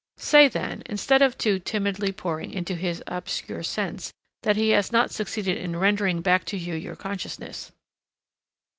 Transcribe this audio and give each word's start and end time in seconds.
Say 0.17 0.47
then, 0.47 0.81
instead 0.87 1.21
of 1.21 1.37
too 1.37 1.59
timidly 1.59 2.11
poring 2.11 2.51
into 2.51 2.73
his 2.73 3.03
obscure 3.05 3.61
sense, 3.61 4.11
that 4.41 4.55
he 4.55 4.69
has 4.71 4.91
not 4.91 5.11
succeeded 5.11 5.57
in 5.57 5.75
rendering 5.77 6.21
back 6.21 6.43
to 6.45 6.57
you 6.57 6.73
your 6.73 6.95
consciousness. 6.95 7.71